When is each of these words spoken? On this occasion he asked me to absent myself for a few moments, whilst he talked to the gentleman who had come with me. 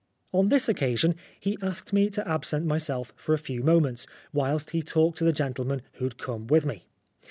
On 0.31 0.49
this 0.49 0.67
occasion 0.67 1.13
he 1.39 1.59
asked 1.61 1.93
me 1.93 2.09
to 2.09 2.27
absent 2.27 2.65
myself 2.65 3.13
for 3.15 3.35
a 3.35 3.37
few 3.37 3.61
moments, 3.61 4.07
whilst 4.33 4.71
he 4.71 4.81
talked 4.81 5.19
to 5.19 5.23
the 5.23 5.31
gentleman 5.31 5.83
who 5.97 6.05
had 6.05 6.17
come 6.17 6.47
with 6.47 6.65
me. 6.65 6.87